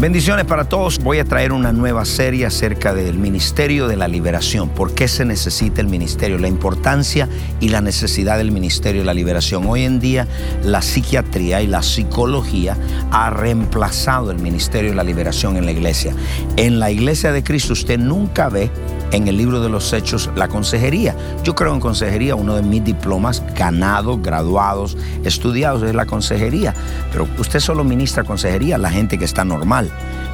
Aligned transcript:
Bendiciones 0.00 0.44
para 0.44 0.68
todos. 0.68 1.00
Voy 1.00 1.18
a 1.18 1.24
traer 1.24 1.50
una 1.50 1.72
nueva 1.72 2.04
serie 2.04 2.46
acerca 2.46 2.94
del 2.94 3.18
Ministerio 3.18 3.88
de 3.88 3.96
la 3.96 4.06
Liberación. 4.06 4.68
¿Por 4.68 4.94
qué 4.94 5.08
se 5.08 5.24
necesita 5.24 5.80
el 5.80 5.88
ministerio? 5.88 6.38
La 6.38 6.46
importancia 6.46 7.28
y 7.58 7.70
la 7.70 7.80
necesidad 7.80 8.38
del 8.38 8.52
Ministerio 8.52 9.00
de 9.00 9.06
la 9.06 9.12
Liberación. 9.12 9.66
Hoy 9.66 9.82
en 9.82 9.98
día 9.98 10.28
la 10.62 10.82
psiquiatría 10.82 11.62
y 11.62 11.66
la 11.66 11.82
psicología 11.82 12.76
ha 13.10 13.30
reemplazado 13.30 14.30
el 14.30 14.38
Ministerio 14.38 14.90
de 14.90 14.96
la 14.96 15.02
Liberación 15.02 15.56
en 15.56 15.66
la 15.66 15.72
iglesia. 15.72 16.14
En 16.56 16.78
la 16.78 16.92
iglesia 16.92 17.32
de 17.32 17.42
Cristo 17.42 17.72
usted 17.72 17.98
nunca 17.98 18.48
ve 18.48 18.70
en 19.12 19.26
el 19.28 19.36
libro 19.36 19.60
de 19.60 19.68
los 19.68 19.92
hechos 19.92 20.30
la 20.36 20.48
consejería. 20.48 21.16
Yo 21.42 21.54
creo 21.54 21.74
en 21.74 21.80
consejería, 21.80 22.34
uno 22.34 22.54
de 22.54 22.62
mis 22.62 22.84
diplomas 22.84 23.42
ganados, 23.54 24.22
graduados, 24.22 24.96
estudiados 25.24 25.82
es 25.82 25.94
la 25.94 26.06
consejería. 26.06 26.74
Pero 27.10 27.26
usted 27.38 27.60
solo 27.60 27.84
ministra 27.84 28.24
consejería 28.24 28.76
a 28.76 28.78
la 28.78 28.90
gente 28.90 29.18
que 29.18 29.24
está 29.24 29.44
normal. 29.44 29.87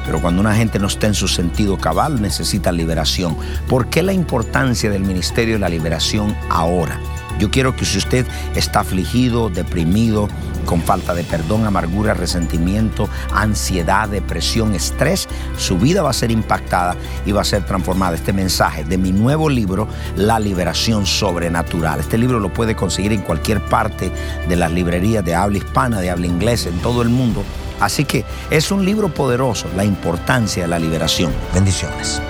Pero 0.05 0.21
cuando 0.21 0.41
una 0.41 0.55
gente 0.55 0.77
no 0.77 0.87
está 0.87 1.07
en 1.07 1.15
su 1.15 1.27
sentido 1.27 1.77
cabal, 1.77 2.21
necesita 2.21 2.71
liberación. 2.71 3.35
¿Por 3.67 3.87
qué 3.87 4.03
la 4.03 4.13
importancia 4.13 4.89
del 4.89 5.03
ministerio 5.03 5.55
de 5.55 5.59
la 5.59 5.69
liberación 5.69 6.35
ahora? 6.49 6.99
Yo 7.39 7.51
quiero 7.51 7.75
que 7.75 7.85
si 7.85 7.97
usted 7.97 8.25
está 8.55 8.81
afligido, 8.81 9.49
deprimido, 9.49 10.29
con 10.65 10.81
falta 10.81 11.13
de 11.13 11.23
perdón, 11.23 11.65
amargura, 11.65 12.13
resentimiento, 12.13 13.09
ansiedad, 13.33 14.07
depresión, 14.07 14.73
estrés, 14.73 15.27
su 15.57 15.77
vida 15.77 16.01
va 16.01 16.11
a 16.11 16.13
ser 16.13 16.31
impactada 16.31 16.95
y 17.25 17.31
va 17.31 17.41
a 17.41 17.45
ser 17.45 17.65
transformada. 17.65 18.15
Este 18.15 18.31
mensaje 18.31 18.83
de 18.83 18.97
mi 18.97 19.11
nuevo 19.11 19.49
libro, 19.49 19.87
La 20.15 20.39
Liberación 20.39 21.05
Sobrenatural. 21.05 21.99
Este 21.99 22.17
libro 22.17 22.39
lo 22.39 22.53
puede 22.53 22.75
conseguir 22.75 23.11
en 23.11 23.21
cualquier 23.21 23.61
parte 23.61 24.11
de 24.47 24.55
las 24.55 24.71
librerías 24.71 25.25
de 25.25 25.35
habla 25.35 25.57
hispana, 25.57 25.99
de 25.99 26.11
habla 26.11 26.27
inglesa, 26.27 26.69
en 26.69 26.79
todo 26.79 27.01
el 27.01 27.09
mundo. 27.09 27.43
Así 27.79 28.05
que 28.05 28.23
es 28.49 28.71
un 28.71 28.85
libro 28.85 29.13
poderoso, 29.13 29.67
la 29.75 29.83
importancia 29.83 30.63
de 30.63 30.69
la 30.69 30.79
liberación. 30.79 31.33
Bendiciones. 31.53 32.21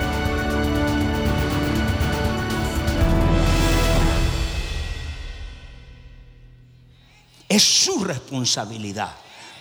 Es 7.48 7.62
su 7.62 8.04
responsabilidad 8.04 9.10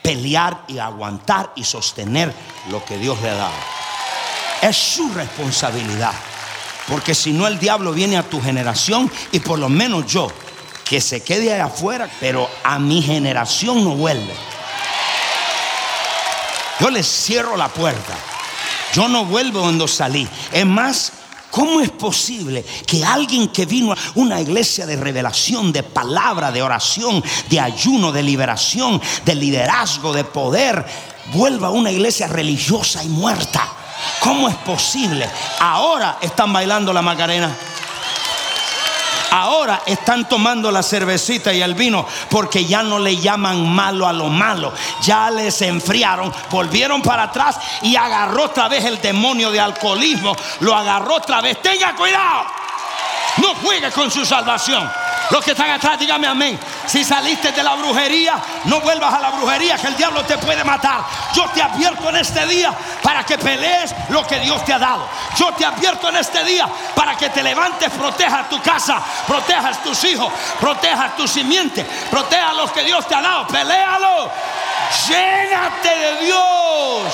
pelear 0.05 0.65
y 0.67 0.77
aguantar 0.77 1.51
y 1.55 1.63
sostener 1.63 2.31
lo 2.69 2.85
que 2.85 2.95
Dios 2.99 3.19
le 3.23 3.29
ha 3.31 3.35
dado. 3.35 3.55
Es 4.61 4.77
su 4.77 5.09
responsabilidad. 5.09 6.13
Porque 6.87 7.15
si 7.15 7.33
no 7.33 7.47
el 7.47 7.57
diablo 7.57 7.91
viene 7.91 8.15
a 8.15 8.21
tu 8.21 8.39
generación 8.39 9.11
y 9.31 9.39
por 9.39 9.57
lo 9.57 9.67
menos 9.67 10.05
yo, 10.05 10.27
que 10.87 11.01
se 11.01 11.23
quede 11.23 11.51
ahí 11.51 11.59
afuera, 11.59 12.07
pero 12.19 12.47
a 12.63 12.77
mi 12.77 13.01
generación 13.01 13.83
no 13.83 13.95
vuelve. 13.95 14.35
Yo 16.79 16.89
le 16.89 17.03
cierro 17.03 17.55
la 17.55 17.69
puerta. 17.69 18.15
Yo 18.93 19.07
no 19.07 19.25
vuelvo 19.25 19.59
donde 19.59 19.87
salí. 19.87 20.27
Es 20.51 20.65
más, 20.65 21.11
¿Cómo 21.55 21.79
es 21.79 21.89
posible 21.89 22.65
que 22.85 23.05
alguien 23.05 23.47
que 23.47 23.65
vino 23.65 23.93
a 23.93 23.97
una 24.15 24.41
iglesia 24.41 24.85
de 24.85 24.97
revelación, 24.97 25.71
de 25.71 25.83
palabra, 25.83 26.51
de 26.51 26.61
oración, 26.61 27.23
de 27.49 27.61
ayuno, 27.61 28.11
de 28.11 28.21
liberación, 28.23 29.01
de 29.23 29.35
liderazgo, 29.35 30.11
de 30.11 30.25
poder, 30.25 30.85
vuelva 31.31 31.69
a 31.69 31.71
una 31.71 31.93
iglesia 31.93 32.27
religiosa 32.27 33.05
y 33.05 33.07
muerta? 33.07 33.65
¿Cómo 34.19 34.49
es 34.49 34.55
posible? 34.55 35.29
Ahora 35.61 36.17
están 36.19 36.51
bailando 36.51 36.91
la 36.91 37.01
Macarena. 37.01 37.55
Ahora 39.37 39.81
están 39.85 40.29
tomando 40.29 40.71
la 40.71 40.81
cervecita 40.81 41.53
y 41.53 41.61
el 41.61 41.73
vino 41.73 42.05
porque 42.29 42.63
ya 42.63 42.83
no 42.83 42.99
le 42.99 43.17
llaman 43.17 43.69
malo 43.69 44.07
a 44.07 44.13
lo 44.13 44.29
malo. 44.29 44.71
Ya 45.01 45.29
les 45.29 45.61
enfriaron, 45.61 46.33
volvieron 46.49 47.01
para 47.01 47.23
atrás 47.23 47.59
y 47.81 47.97
agarró 47.97 48.43
otra 48.45 48.69
vez 48.69 48.85
el 48.85 49.01
demonio 49.01 49.51
de 49.51 49.59
alcoholismo. 49.59 50.33
Lo 50.61 50.73
agarró 50.73 51.15
otra 51.15 51.41
vez. 51.41 51.61
Tenga 51.61 51.93
cuidado. 51.97 52.45
No 53.37 53.55
juegue 53.55 53.91
con 53.91 54.09
su 54.09 54.25
salvación. 54.25 54.89
Los 55.31 55.43
que 55.43 55.51
están 55.51 55.69
atrás, 55.71 55.99
dígame 55.99 56.27
amén. 56.27 56.59
Si 56.85 57.03
saliste 57.03 57.51
de 57.51 57.63
la 57.63 57.75
brujería, 57.75 58.35
no 58.65 58.79
vuelvas 58.81 59.13
a 59.13 59.19
la 59.19 59.31
brujería, 59.31 59.77
que 59.77 59.87
el 59.87 59.97
diablo 59.97 60.23
te 60.23 60.37
puede 60.37 60.63
matar. 60.63 61.01
Yo 61.33 61.45
te 61.49 61.61
advierto 61.61 62.09
en 62.09 62.17
este 62.17 62.45
día 62.45 62.73
para 63.01 63.25
que 63.25 63.37
pelees 63.37 63.93
lo 64.09 64.25
que 64.25 64.39
Dios 64.39 64.63
te 64.63 64.73
ha 64.73 64.79
dado. 64.79 65.07
Yo 65.37 65.51
te 65.53 65.65
advierto 65.65 66.09
en 66.09 66.17
este 66.17 66.43
día 66.43 66.67
para 66.93 67.17
que 67.17 67.29
te 67.29 67.41
levantes, 67.41 67.89
protejas 67.91 68.49
tu 68.49 68.61
casa, 68.61 69.01
protejas 69.27 69.81
tus 69.83 70.03
hijos, 70.03 70.31
protejas 70.59 71.15
tu 71.15 71.27
simiente, 71.27 71.83
proteja 72.11 72.53
los 72.53 72.71
que 72.71 72.83
Dios 72.83 73.07
te 73.07 73.15
ha 73.15 73.21
dado. 73.21 73.47
Peléalo. 73.47 74.31
Llénate 75.07 75.89
de 75.89 76.25
Dios. 76.25 77.13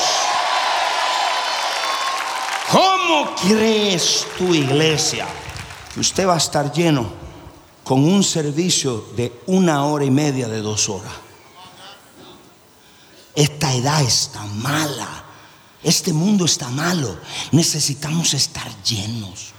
¿Cómo 2.72 3.36
crees 3.36 4.28
tu 4.38 4.54
iglesia 4.54 5.26
usted 5.98 6.28
va 6.28 6.36
a 6.36 6.38
estar 6.38 6.72
lleno? 6.72 7.21
Con 7.92 8.06
un 8.06 8.24
servicio 8.24 9.04
de 9.18 9.42
una 9.48 9.84
hora 9.84 10.06
y 10.06 10.12
media 10.12 10.48
de 10.48 10.62
dos 10.62 10.88
horas. 10.88 11.12
Esta 13.36 13.74
edad 13.76 14.02
está 14.02 14.46
mala. 14.46 15.26
Este 15.84 16.14
mundo 16.14 16.46
está 16.46 16.70
malo. 16.70 17.18
Necesitamos 17.52 18.34
estar 18.34 18.72
llenos. 18.84 19.52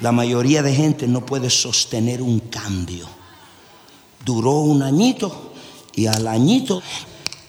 La 0.00 0.12
mayoría 0.12 0.62
de 0.62 0.74
gente 0.74 1.06
no 1.06 1.26
puede 1.26 1.50
sostener 1.50 2.22
un 2.22 2.40
cambio. 2.40 3.06
Duró 4.24 4.60
un 4.60 4.82
añito 4.82 5.52
y 5.94 6.06
al 6.06 6.26
añito 6.26 6.82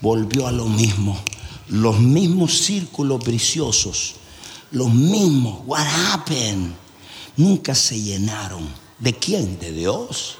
volvió 0.01 0.47
a 0.47 0.51
lo 0.51 0.65
mismo. 0.65 1.17
Los 1.69 1.97
mismos 1.97 2.59
círculos 2.59 3.23
viciosos. 3.23 4.15
Los 4.71 4.93
mismos. 4.93 5.61
What 5.65 5.87
happened? 5.87 6.84
Nunca 7.37 7.75
se 7.75 7.99
llenaron. 7.99 8.67
¿De 8.99 9.13
quién? 9.13 9.59
De 9.59 9.71
Dios. 9.71 10.37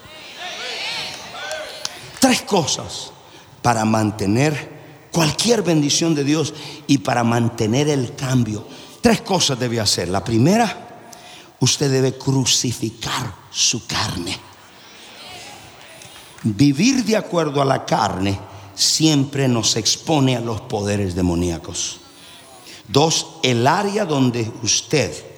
Tres 2.19 2.41
cosas 2.41 3.11
para 3.61 3.85
mantener 3.85 4.75
cualquier 5.11 5.61
bendición 5.61 6.15
de 6.15 6.23
Dios 6.23 6.53
y 6.87 6.99
para 6.99 7.23
mantener 7.23 7.89
el 7.89 8.15
cambio. 8.15 8.65
Tres 9.01 9.21
cosas 9.21 9.59
debe 9.59 9.79
hacer. 9.79 10.09
La 10.09 10.23
primera, 10.23 11.13
usted 11.59 11.91
debe 11.91 12.17
crucificar 12.17 13.33
su 13.51 13.85
carne. 13.85 14.37
Vivir 16.43 17.03
de 17.05 17.17
acuerdo 17.17 17.61
a 17.61 17.65
la 17.65 17.85
carne 17.85 18.39
siempre 18.75 19.47
nos 19.47 19.75
expone 19.75 20.35
a 20.35 20.41
los 20.41 20.61
poderes 20.61 21.15
demoníacos. 21.15 21.99
Dos, 22.87 23.27
el 23.41 23.65
área 23.65 24.05
donde 24.05 24.51
usted 24.61 25.34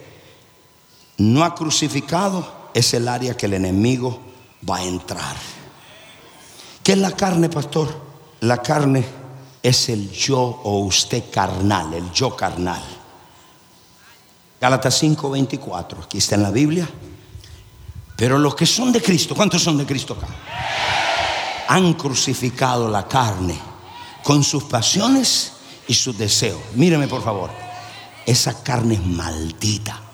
no 1.18 1.44
ha 1.44 1.56
crucificado, 1.56 2.70
es 2.74 2.94
el 2.94 3.08
área 3.08 3.36
que 3.36 3.48
el 3.48 3.56
enemigo 3.56 4.20
va 4.68 4.78
a 4.78 4.84
entrar. 4.84 5.36
¿Qué 6.84 6.94
es 6.94 6.98
la 6.98 7.12
carne, 7.12 7.50
pastor? 7.50 7.90
La 8.42 8.62
carne 8.62 9.04
es 9.64 9.90
el 9.90 10.12
yo 10.12 10.40
o 10.40 10.80
usted 10.80 11.24
carnal, 11.32 11.94
el 11.94 12.12
yo 12.12 12.36
carnal. 12.36 12.84
Gálatas 14.62 15.02
5:24, 15.02 16.04
aquí 16.04 16.20
está 16.20 16.36
en 16.36 16.44
la 16.44 16.52
Biblia. 16.52 16.88
Pero 18.16 18.40
los 18.40 18.56
que 18.56 18.66
son 18.66 18.92
de 18.92 19.02
Cristo, 19.02 19.36
¿cuántos 19.36 19.62
son 19.64 19.78
de 19.78 19.86
Cristo 19.86 20.16
acá? 20.16 20.28
Han 21.68 21.94
crucificado 21.94 22.88
la 22.90 23.08
carne 23.08 23.60
con 24.24 24.44
sus 24.44 24.64
pasiones 24.64 25.54
y 25.88 25.94
sus 25.94 26.18
deseos. 26.18 26.60
Míreme 26.74 27.08
por 27.08 27.24
favor, 27.24 27.52
esa 28.26 28.64
carne 28.64 28.96
es 28.96 29.06
maldita 29.06 30.07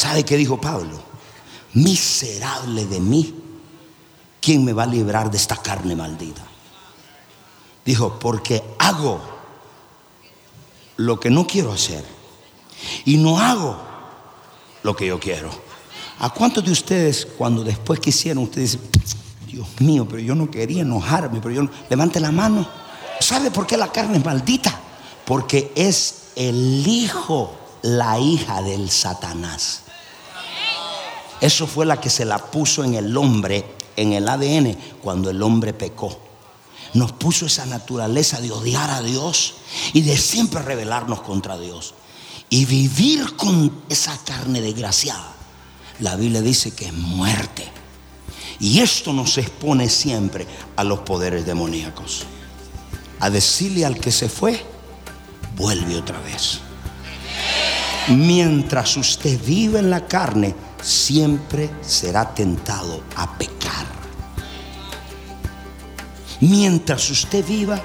¿Sabe 0.00 0.24
qué 0.24 0.38
dijo 0.38 0.58
Pablo? 0.58 0.98
Miserable 1.74 2.86
de 2.86 3.00
mí, 3.00 3.34
¿quién 4.40 4.64
me 4.64 4.72
va 4.72 4.84
a 4.84 4.86
librar 4.86 5.30
de 5.30 5.36
esta 5.36 5.58
carne 5.58 5.94
maldita? 5.94 6.42
Dijo, 7.84 8.18
porque 8.18 8.64
hago 8.78 9.20
lo 10.96 11.20
que 11.20 11.28
no 11.28 11.46
quiero 11.46 11.70
hacer 11.70 12.02
y 13.04 13.18
no 13.18 13.38
hago 13.38 13.76
lo 14.84 14.96
que 14.96 15.06
yo 15.06 15.20
quiero. 15.20 15.50
¿A 16.20 16.30
cuántos 16.30 16.64
de 16.64 16.72
ustedes 16.72 17.26
cuando 17.36 17.62
después 17.62 18.00
quisieron, 18.00 18.44
ustedes 18.44 18.78
dicen, 18.90 19.20
Dios 19.48 19.68
mío, 19.80 20.06
pero 20.08 20.22
yo 20.22 20.34
no 20.34 20.50
quería 20.50 20.80
enojarme, 20.80 21.40
pero 21.42 21.54
yo 21.54 21.62
no... 21.64 21.70
Levante 21.90 22.20
la 22.20 22.32
mano. 22.32 22.66
¿Sabe 23.20 23.50
por 23.50 23.66
qué 23.66 23.76
la 23.76 23.92
carne 23.92 24.16
es 24.16 24.24
maldita? 24.24 24.80
Porque 25.26 25.72
es 25.74 26.30
el 26.36 26.88
hijo, 26.88 27.54
la 27.82 28.18
hija 28.18 28.62
del 28.62 28.90
Satanás. 28.90 29.82
Eso 31.40 31.66
fue 31.66 31.86
la 31.86 32.00
que 32.00 32.10
se 32.10 32.24
la 32.24 32.38
puso 32.38 32.84
en 32.84 32.94
el 32.94 33.16
hombre, 33.16 33.64
en 33.96 34.12
el 34.12 34.28
ADN, 34.28 34.76
cuando 35.02 35.30
el 35.30 35.42
hombre 35.42 35.72
pecó. 35.72 36.20
Nos 36.94 37.12
puso 37.12 37.46
esa 37.46 37.66
naturaleza 37.66 38.40
de 38.40 38.50
odiar 38.50 38.90
a 38.90 39.02
Dios 39.02 39.54
y 39.92 40.02
de 40.02 40.16
siempre 40.16 40.60
rebelarnos 40.60 41.22
contra 41.22 41.58
Dios. 41.58 41.94
Y 42.48 42.64
vivir 42.64 43.36
con 43.36 43.82
esa 43.88 44.18
carne 44.24 44.60
desgraciada. 44.60 45.34
La 46.00 46.16
Biblia 46.16 46.42
dice 46.42 46.72
que 46.72 46.86
es 46.86 46.92
muerte. 46.92 47.68
Y 48.58 48.80
esto 48.80 49.12
nos 49.12 49.38
expone 49.38 49.88
siempre 49.88 50.46
a 50.76 50.84
los 50.84 51.00
poderes 51.00 51.46
demoníacos. 51.46 52.24
A 53.20 53.30
decirle 53.30 53.86
al 53.86 53.98
que 53.98 54.10
se 54.10 54.28
fue, 54.28 54.62
vuelve 55.56 55.96
otra 55.96 56.20
vez. 56.20 56.60
Mientras 58.08 58.96
usted 58.96 59.40
vive 59.44 59.78
en 59.78 59.90
la 59.90 60.06
carne, 60.06 60.54
siempre 60.82 61.70
será 61.82 62.34
tentado 62.34 63.02
a 63.16 63.36
pecar. 63.36 63.86
Mientras 66.40 67.10
usted 67.10 67.44
viva 67.46 67.80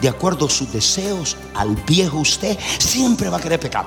de 0.00 0.08
acuerdo 0.08 0.46
a 0.46 0.50
sus 0.50 0.72
deseos, 0.72 1.36
al 1.54 1.76
viejo 1.76 2.18
usted, 2.18 2.58
siempre 2.78 3.28
va 3.28 3.38
a 3.38 3.40
querer 3.40 3.60
pecar. 3.60 3.86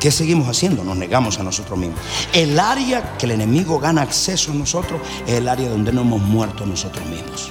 ¿Qué 0.00 0.10
seguimos 0.10 0.48
haciendo? 0.48 0.84
Nos 0.84 0.96
negamos 0.96 1.38
a 1.40 1.42
nosotros 1.42 1.78
mismos. 1.78 1.98
El 2.32 2.60
área 2.60 3.16
que 3.16 3.26
el 3.26 3.32
enemigo 3.32 3.78
gana 3.78 4.02
acceso 4.02 4.52
a 4.52 4.54
nosotros 4.54 5.00
es 5.26 5.34
el 5.34 5.48
área 5.48 5.68
donde 5.68 5.92
no 5.92 6.02
hemos 6.02 6.20
muerto 6.20 6.64
nosotros 6.64 7.04
mismos. 7.06 7.50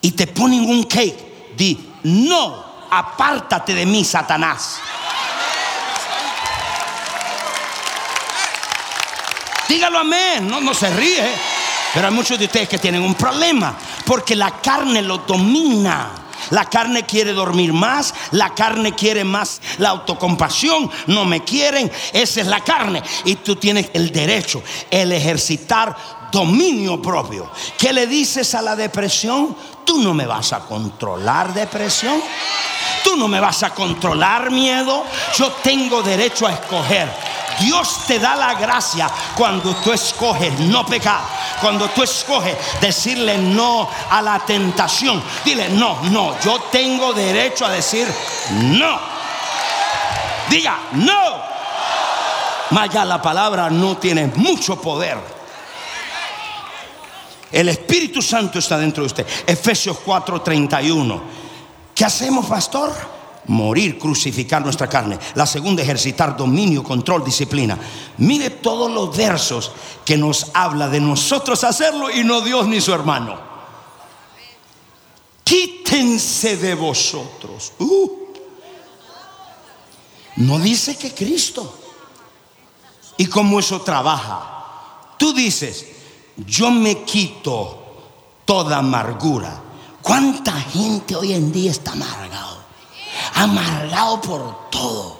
y 0.00 0.12
te 0.12 0.28
ponen 0.28 0.60
un 0.70 0.84
cake, 0.84 1.56
di, 1.56 1.94
no, 2.04 2.64
apártate 2.88 3.74
de 3.74 3.84
mí, 3.84 4.04
Satanás. 4.04 4.78
Dígalo 9.68 9.98
amén, 9.98 10.46
no, 10.46 10.60
no 10.60 10.72
se 10.72 10.90
ríe. 10.90 11.28
Pero 11.92 12.06
hay 12.06 12.14
muchos 12.14 12.38
de 12.38 12.44
ustedes 12.44 12.68
que 12.68 12.78
tienen 12.78 13.02
un 13.02 13.16
problema 13.16 13.76
porque 14.06 14.36
la 14.36 14.60
carne 14.60 15.02
lo 15.02 15.18
domina. 15.18 16.21
La 16.52 16.66
carne 16.66 17.04
quiere 17.04 17.32
dormir 17.32 17.72
más, 17.72 18.14
la 18.32 18.54
carne 18.54 18.92
quiere 18.94 19.24
más 19.24 19.62
la 19.78 19.88
autocompasión, 19.88 20.90
no 21.06 21.24
me 21.24 21.42
quieren, 21.44 21.90
esa 22.12 22.42
es 22.42 22.46
la 22.46 22.60
carne. 22.60 23.02
Y 23.24 23.36
tú 23.36 23.56
tienes 23.56 23.88
el 23.94 24.12
derecho, 24.12 24.62
el 24.90 25.12
ejercitar 25.12 25.96
dominio 26.30 27.00
propio. 27.00 27.50
¿Qué 27.78 27.94
le 27.94 28.06
dices 28.06 28.54
a 28.54 28.60
la 28.60 28.76
depresión? 28.76 29.56
Tú 29.86 30.02
no 30.02 30.12
me 30.12 30.26
vas 30.26 30.52
a 30.52 30.60
controlar 30.60 31.54
depresión. 31.54 32.20
Tú 33.02 33.16
no 33.16 33.28
me 33.28 33.40
vas 33.40 33.62
a 33.62 33.70
controlar 33.70 34.50
miedo. 34.50 35.04
Yo 35.38 35.52
tengo 35.62 36.02
derecho 36.02 36.46
a 36.46 36.52
escoger. 36.52 37.10
Dios 37.60 38.04
te 38.06 38.18
da 38.18 38.36
la 38.36 38.54
gracia 38.54 39.08
cuando 39.36 39.74
tú 39.76 39.90
escoges 39.90 40.58
no 40.60 40.84
pecar. 40.84 41.22
Cuando 41.62 41.88
tú 41.90 42.02
escoges 42.02 42.56
decirle 42.80 43.38
no 43.38 43.88
a 44.10 44.20
la 44.20 44.40
tentación. 44.40 45.22
Dile, 45.44 45.68
no, 45.70 46.02
no, 46.10 46.38
yo 46.40 46.60
tengo 46.72 47.12
derecho 47.12 47.64
a 47.64 47.70
decir 47.70 48.06
no. 48.50 48.98
Diga, 50.50 50.78
no. 50.92 51.52
Más 52.70 52.90
ya 52.90 53.04
la 53.04 53.22
palabra 53.22 53.70
no 53.70 53.96
tiene 53.96 54.26
mucho 54.26 54.80
poder. 54.80 55.16
El 57.52 57.68
Espíritu 57.68 58.20
Santo 58.20 58.58
está 58.58 58.76
dentro 58.78 59.02
de 59.02 59.06
usted. 59.06 59.26
Efesios 59.46 59.98
4:31. 60.04 61.20
¿Qué 61.94 62.04
hacemos, 62.04 62.46
pastor? 62.46 63.21
Morir, 63.46 63.98
crucificar 63.98 64.62
nuestra 64.62 64.88
carne. 64.88 65.18
La 65.34 65.46
segunda, 65.46 65.82
ejercitar 65.82 66.36
dominio, 66.36 66.82
control, 66.82 67.24
disciplina. 67.24 67.78
Mire 68.18 68.50
todos 68.50 68.90
los 68.90 69.16
versos 69.16 69.72
que 70.04 70.16
nos 70.16 70.50
habla 70.54 70.88
de 70.88 71.00
nosotros 71.00 71.64
hacerlo 71.64 72.10
y 72.10 72.22
no 72.24 72.40
Dios 72.40 72.66
ni 72.66 72.80
su 72.80 72.92
hermano. 72.92 73.38
Quítense 75.44 76.56
de 76.56 76.74
vosotros. 76.74 77.72
Uh. 77.78 78.10
No 80.36 80.58
dice 80.58 80.96
que 80.96 81.12
Cristo. 81.12 81.78
¿Y 83.16 83.26
cómo 83.26 83.60
eso 83.60 83.82
trabaja? 83.82 85.14
Tú 85.18 85.32
dices, 85.32 85.86
yo 86.36 86.70
me 86.70 87.04
quito 87.04 87.82
toda 88.44 88.78
amargura. 88.78 89.62
¿Cuánta 90.00 90.52
gente 90.52 91.14
hoy 91.14 91.32
en 91.32 91.52
día 91.52 91.70
está 91.70 91.92
amargado? 91.92 92.51
Amargado 93.42 94.20
por 94.20 94.70
todo. 94.70 95.18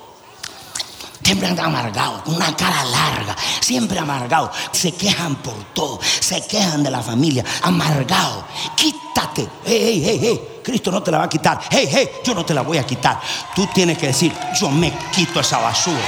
Siempre 1.24 1.48
andan 1.48 1.66
amargados, 1.66 2.22
con 2.22 2.36
una 2.36 2.54
cara 2.54 2.84
larga, 2.84 3.34
siempre 3.60 3.98
amargado. 3.98 4.52
Se 4.70 4.92
quejan 4.92 5.34
por 5.36 5.54
todo, 5.74 5.98
se 6.02 6.46
quejan 6.46 6.84
de 6.84 6.90
la 6.90 7.02
familia, 7.02 7.44
amargado. 7.62 8.44
Quítate. 8.76 9.48
Hey, 9.64 10.02
hey, 10.04 10.20
hey, 10.22 10.60
Cristo 10.62 10.92
no 10.92 11.02
te 11.02 11.10
la 11.10 11.18
va 11.18 11.24
a 11.24 11.28
quitar. 11.28 11.62
Hey, 11.68 11.88
hey, 11.90 12.10
yo 12.24 12.32
no 12.32 12.44
te 12.44 12.54
la 12.54 12.62
voy 12.62 12.78
a 12.78 12.86
quitar. 12.86 13.20
Tú 13.56 13.66
tienes 13.74 13.98
que 13.98 14.06
decir, 14.06 14.32
yo 14.60 14.68
me 14.70 14.92
quito 15.12 15.40
esa 15.40 15.58
basura. 15.58 15.98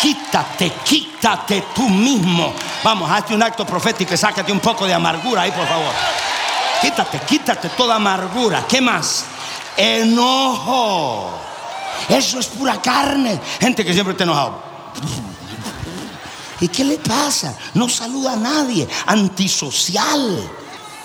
Quítate, 0.00 0.72
quítate 0.82 1.64
tú 1.74 1.90
mismo. 1.90 2.54
Vamos, 2.82 3.10
hazte 3.10 3.34
un 3.34 3.42
acto 3.42 3.66
profético 3.66 4.14
y 4.14 4.16
sácate 4.16 4.50
un 4.50 4.60
poco 4.60 4.86
de 4.86 4.94
amargura 4.94 5.42
ahí, 5.42 5.50
por 5.50 5.66
favor. 5.66 5.92
Quítate, 6.80 7.18
quítate 7.20 7.68
toda 7.68 7.96
amargura. 7.96 8.64
¿Qué 8.66 8.80
más? 8.80 9.26
Enojo. 9.76 11.30
Eso 12.08 12.38
es 12.38 12.46
pura 12.46 12.80
carne. 12.80 13.40
Gente 13.60 13.84
que 13.84 13.92
siempre 13.92 14.12
está 14.12 14.24
enojado. 14.24 14.62
¿Y 16.60 16.68
qué 16.68 16.84
le 16.84 16.98
pasa? 16.98 17.56
No 17.74 17.88
saluda 17.88 18.34
a 18.34 18.36
nadie. 18.36 18.88
Antisocial. 19.06 20.50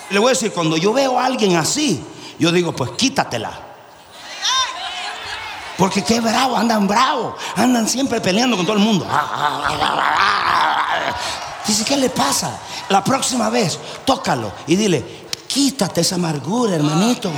Le 0.10 0.20
voy 0.20 0.30
a 0.30 0.34
decir, 0.34 0.54
cuando 0.54 0.78
yo 0.78 0.94
veo 0.94 1.20
a 1.20 1.26
alguien 1.26 1.56
así, 1.56 2.04
yo 2.40 2.52
digo, 2.52 2.74
pues 2.74 2.92
quítatela. 2.92 3.68
Porque 5.78 6.04
qué 6.04 6.20
bravo, 6.20 6.58
andan 6.58 6.88
bravos, 6.88 7.36
andan 7.56 7.88
siempre 7.88 8.20
peleando 8.20 8.58
con 8.58 8.66
todo 8.66 8.78
el 8.78 8.84
mundo. 8.84 9.08
Dice, 11.68 11.86
¿qué 11.86 11.98
le 11.98 12.10
pasa? 12.10 12.60
La 12.90 13.04
próxima 13.04 13.50
vez, 13.50 13.78
tócalo 14.06 14.52
y 14.66 14.76
dile, 14.76 15.27
quítate 15.58 16.02
esa 16.02 16.16
amargura, 16.16 16.76
hermanito. 16.76 17.32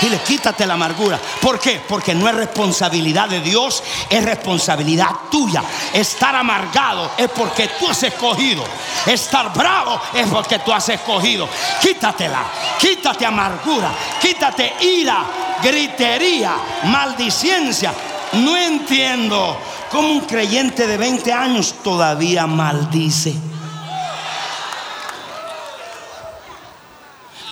Dile, 0.00 0.18
quítate 0.26 0.66
la 0.66 0.74
amargura. 0.74 1.16
¿Por 1.40 1.60
qué? 1.60 1.80
Porque 1.88 2.12
no 2.12 2.28
es 2.28 2.34
responsabilidad 2.34 3.28
de 3.28 3.40
Dios, 3.40 3.84
es 4.10 4.24
responsabilidad 4.24 5.10
tuya. 5.30 5.62
Estar 5.92 6.34
amargado 6.34 7.12
es 7.16 7.28
porque 7.28 7.70
tú 7.78 7.88
has 7.88 8.02
escogido. 8.02 8.64
Estar 9.06 9.52
bravo 9.52 10.00
es 10.12 10.26
porque 10.26 10.58
tú 10.58 10.72
has 10.72 10.88
escogido. 10.88 11.48
Quítatela, 11.80 12.44
quítate 12.80 13.24
amargura, 13.24 13.92
quítate 14.20 14.74
ira, 14.80 15.24
gritería, 15.62 16.56
maldiciencia. 16.86 17.94
No 18.32 18.56
entiendo 18.56 19.56
cómo 19.92 20.08
un 20.08 20.22
creyente 20.22 20.88
de 20.88 20.96
20 20.96 21.32
años 21.32 21.76
todavía 21.84 22.44
maldice. 22.48 23.51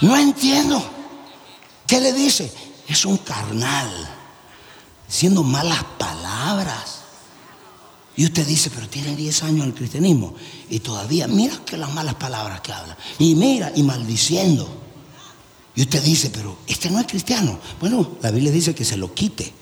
No 0.01 0.17
entiendo. 0.17 0.83
¿Qué 1.87 2.01
le 2.01 2.13
dice? 2.13 2.53
Es 2.89 3.05
un 3.05 3.19
carnal, 3.19 3.91
diciendo 5.07 5.43
malas 5.43 5.85
palabras. 5.99 7.01
Y 8.17 8.25
usted 8.25 8.47
dice, 8.47 8.71
pero 8.71 8.89
tiene 8.89 9.17
10 9.17 9.43
años 9.45 9.61
en 9.63 9.71
el 9.71 9.75
cristianismo 9.75 10.35
y 10.69 10.81
todavía, 10.81 11.27
mira 11.27 11.57
que 11.65 11.77
las 11.77 11.93
malas 11.93 12.17
palabras 12.17 12.61
que 12.61 12.73
habla. 12.73 12.97
Y 13.19 13.35
mira, 13.35 13.73
y 13.75 13.83
maldiciendo. 13.83 14.69
Y 15.75 15.83
usted 15.83 16.03
dice, 16.03 16.31
pero 16.31 16.59
este 16.67 16.91
no 16.91 16.99
es 16.99 17.07
cristiano. 17.07 17.59
Bueno, 17.81 18.17
la 18.21 18.31
Biblia 18.31 18.51
dice 18.51 18.75
que 18.75 18.85
se 18.85 18.97
lo 18.97 19.15
quite. 19.15 19.53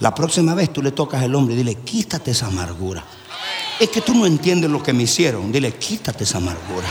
La 0.00 0.14
próxima 0.14 0.54
vez 0.54 0.72
tú 0.72 0.82
le 0.82 0.92
tocas 0.92 1.22
al 1.22 1.34
hombre 1.34 1.54
y 1.54 1.58
dile, 1.58 1.76
quítate 1.76 2.32
esa 2.32 2.46
amargura. 2.46 3.04
Es 3.78 3.88
que 3.88 4.00
tú 4.00 4.14
no 4.14 4.26
entiendes 4.26 4.70
lo 4.70 4.82
que 4.82 4.92
me 4.92 5.04
hicieron. 5.04 5.50
Dile, 5.52 5.74
quítate 5.74 6.24
esa 6.24 6.38
amargura. 6.38 6.88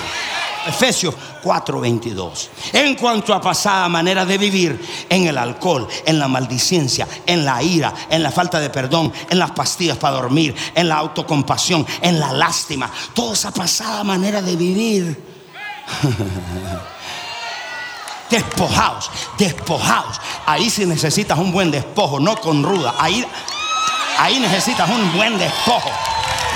Efesios 0.67 1.15
4:22. 1.43 2.49
En 2.73 2.95
cuanto 2.95 3.33
a 3.33 3.41
pasada 3.41 3.89
manera 3.89 4.25
de 4.25 4.37
vivir 4.37 4.79
en 5.09 5.27
el 5.27 5.37
alcohol, 5.37 5.87
en 6.05 6.19
la 6.19 6.27
maldicencia, 6.27 7.07
en 7.25 7.45
la 7.45 7.61
ira, 7.63 7.93
en 8.09 8.23
la 8.23 8.31
falta 8.31 8.59
de 8.59 8.69
perdón, 8.69 9.11
en 9.29 9.39
las 9.39 9.51
pastillas 9.51 9.97
para 9.97 10.15
dormir, 10.15 10.55
en 10.75 10.89
la 10.89 10.97
autocompasión, 10.97 11.85
en 12.01 12.19
la 12.19 12.31
lástima, 12.31 12.91
toda 13.13 13.33
esa 13.33 13.51
pasada 13.51 14.03
manera 14.03 14.41
de 14.41 14.55
vivir. 14.55 15.23
despojaos, 18.29 19.11
despojaos. 19.37 20.19
Ahí 20.45 20.69
si 20.69 20.85
necesitas 20.85 21.37
un 21.37 21.51
buen 21.51 21.69
despojo, 21.69 22.19
no 22.19 22.35
con 22.37 22.63
ruda. 22.63 22.95
Ahí, 22.97 23.25
ahí 24.17 24.39
necesitas 24.39 24.89
un 24.89 25.13
buen 25.15 25.37
despojo. 25.37 25.91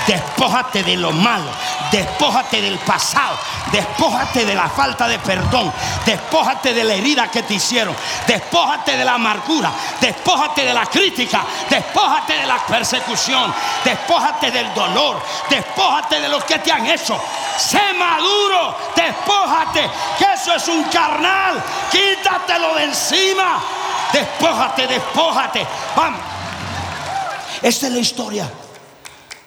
Despójate 0.06 0.84
de 0.84 0.96
lo 0.96 1.10
malo, 1.10 1.50
despójate 1.90 2.62
del 2.62 2.78
pasado, 2.78 3.36
despójate 3.72 4.44
de 4.44 4.54
la 4.54 4.68
falta 4.68 5.08
de 5.08 5.18
perdón, 5.18 5.72
despójate 6.04 6.72
de 6.72 6.84
la 6.84 6.94
herida 6.94 7.28
que 7.28 7.42
te 7.42 7.54
hicieron, 7.54 7.94
despójate 8.24 8.96
de 8.96 9.04
la 9.04 9.14
amargura, 9.14 9.72
despójate 10.00 10.64
de 10.64 10.72
la 10.72 10.86
crítica, 10.86 11.42
despójate 11.68 12.34
de 12.34 12.46
la 12.46 12.58
persecución, 12.58 13.52
despójate 13.84 14.52
del 14.52 14.72
dolor, 14.74 15.20
despójate 15.50 16.20
de 16.20 16.28
lo 16.28 16.38
que 16.46 16.60
te 16.60 16.70
han 16.70 16.86
hecho. 16.86 17.20
Sé 17.58 17.80
maduro, 17.98 18.76
despójate, 18.94 19.90
que 20.18 20.32
eso 20.34 20.54
es 20.54 20.68
un 20.68 20.84
carnal, 20.84 21.60
quítatelo 21.90 22.76
de 22.76 22.84
encima, 22.84 23.60
despójate, 24.12 24.86
despójate. 24.86 25.66
Vamos. 25.96 26.20
Esta 27.60 27.86
es 27.88 27.92
la 27.92 27.98
historia 27.98 28.48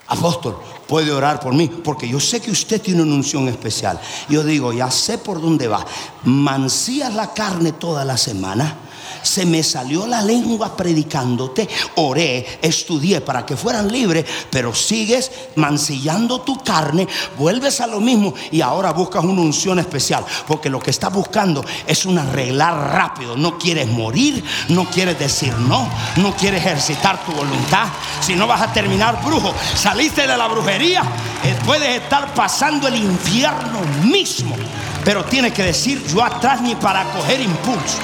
apóstol, 0.10 0.58
puede 0.88 1.12
orar 1.12 1.40
por 1.40 1.54
mí, 1.54 1.68
porque 1.68 2.10
yo 2.10 2.20
sé 2.20 2.42
que 2.42 2.52
usted 2.52 2.82
tiene 2.82 3.02
una 3.02 3.16
unción 3.16 3.48
especial. 3.48 4.00
Yo 4.28 4.44
digo, 4.44 4.74
ya 4.74 4.92
sé 4.92 5.18
por 5.18 5.42
dónde 5.42 5.68
va. 5.68 5.86
Mancías 6.24 7.14
la 7.14 7.34
carne 7.34 7.72
toda 7.72 8.04
la 8.04 8.18
semana 8.18 8.89
se 9.22 9.46
me 9.46 9.64
salió 9.64 10.08
la 10.08 10.22
lengua 10.22 10.76
predicándote, 10.76 11.68
oré, 11.96 12.60
estudié 12.62 13.22
para 13.22 13.46
que 13.46 13.58
fueran 13.58 13.92
libres, 13.92 14.26
pero 14.50 14.74
sigues 14.74 15.32
mancillando 15.56 16.42
tu 16.42 16.64
carne, 16.64 17.08
vuelves 17.38 17.82
a 17.82 17.88
lo 17.88 18.00
mismo 18.00 18.34
y 18.52 18.62
ahora 18.62 18.92
buscas 18.92 19.24
una 19.24 19.42
unción 19.42 19.80
especial, 19.80 20.26
porque 20.48 20.70
lo 20.70 20.80
que 20.80 20.92
estás 20.92 21.12
buscando 21.14 21.64
es 21.86 22.06
un 22.06 22.18
arreglar 22.18 22.94
rápido, 22.94 23.36
no 23.36 23.58
quieres 23.58 23.88
morir, 23.88 24.44
no 24.70 24.86
quieres 24.86 25.18
decir 25.20 25.54
no, 25.54 25.90
no 26.18 26.36
quieres 26.36 26.66
ejercitar 26.66 27.24
tu 27.26 27.32
voluntad, 27.32 27.88
si 28.22 28.36
no 28.36 28.48
vas 28.48 28.62
a 28.62 28.74
terminar 28.74 29.24
brujo, 29.24 29.54
saliste 29.76 30.28
de 30.28 30.38
la 30.38 30.48
brujería, 30.48 31.02
eh, 31.44 31.56
puedes 31.66 32.02
estar 32.02 32.34
pasando 32.34 32.88
el 32.88 32.96
infierno 32.96 33.82
mismo, 34.04 34.56
pero 35.04 35.24
tienes 35.26 35.54
que 35.54 35.64
decir 35.64 36.06
yo 36.08 36.24
atrás 36.24 36.62
ni 36.62 36.76
para 36.76 37.04
coger 37.12 37.42
impulso. 37.42 37.98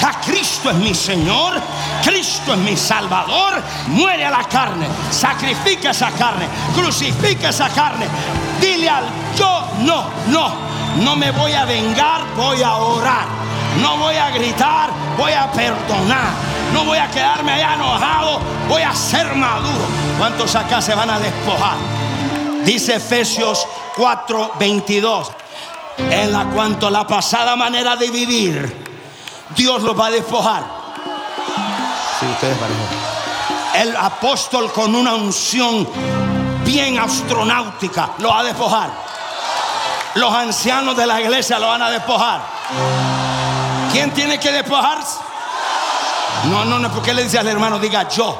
Ya 0.00 0.20
Cristo 0.20 0.70
es 0.70 0.76
mi 0.76 0.94
Señor, 0.94 1.54
Cristo 2.02 2.52
es 2.52 2.58
mi 2.58 2.76
Salvador. 2.76 3.62
Muere 3.88 4.26
a 4.26 4.30
la 4.30 4.44
carne, 4.44 4.86
sacrifica 5.10 5.90
esa 5.90 6.10
carne, 6.10 6.46
crucifica 6.74 7.48
esa 7.48 7.68
carne. 7.70 8.06
Dile 8.60 8.90
al 8.90 9.04
yo, 9.38 9.68
no, 9.80 10.04
no, 10.28 10.52
no 11.02 11.16
me 11.16 11.30
voy 11.30 11.52
a 11.52 11.64
vengar, 11.64 12.22
voy 12.36 12.62
a 12.62 12.74
orar. 12.76 13.26
No 13.80 13.98
voy 13.98 14.16
a 14.16 14.30
gritar, 14.30 14.90
voy 15.18 15.32
a 15.32 15.50
perdonar. 15.52 16.30
No 16.72 16.84
voy 16.84 16.98
a 16.98 17.10
quedarme 17.10 17.52
allá 17.52 17.74
enojado, 17.74 18.40
voy 18.68 18.82
a 18.82 18.94
ser 18.94 19.34
maduro. 19.34 19.84
¿Cuántos 20.18 20.54
acá 20.56 20.80
se 20.80 20.94
van 20.94 21.10
a 21.10 21.18
despojar? 21.18 21.76
Dice 22.64 22.96
Efesios 22.96 23.66
4:22. 23.96 25.30
En 26.10 26.32
la 26.32 26.44
cuanto 26.44 26.88
a 26.88 26.90
la 26.90 27.06
pasada 27.06 27.56
manera 27.56 27.96
de 27.96 28.10
vivir 28.10 28.85
Dios 29.50 29.82
los 29.82 29.98
va 29.98 30.06
a 30.06 30.10
despojar. 30.10 30.64
Sí, 32.18 32.26
ustedes 32.26 32.56
El 33.74 33.96
apóstol 33.96 34.72
con 34.72 34.94
una 34.94 35.14
unción 35.14 35.86
bien 36.64 36.98
astronáutica 36.98 38.10
lo 38.18 38.30
va 38.30 38.40
a 38.40 38.44
despojar. 38.44 38.90
Los 40.14 40.32
ancianos 40.32 40.96
de 40.96 41.06
la 41.06 41.20
iglesia 41.20 41.58
lo 41.58 41.68
van 41.68 41.82
a 41.82 41.90
despojar. 41.90 42.40
¿Quién 43.92 44.12
tiene 44.12 44.40
que 44.40 44.50
despojarse? 44.50 45.18
No, 46.44 46.64
no, 46.64 46.78
no, 46.78 46.90
porque 46.90 47.12
le 47.12 47.24
dice 47.24 47.38
al 47.38 47.48
hermano, 47.48 47.78
diga 47.78 48.08
yo. 48.08 48.38